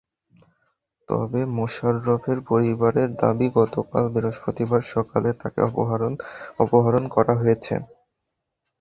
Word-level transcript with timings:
তবে 1.09 1.41
মোশারফের 1.55 2.39
পরিবারের 2.49 3.09
দাবি 3.21 3.47
গতকাল 3.57 4.03
বৃহস্পতিবার 4.13 4.81
সকালে 4.93 5.29
তাঁকে 5.41 5.59
অপহরণ 6.61 7.03
করা 7.15 7.33
হয়েছে। 7.41 7.73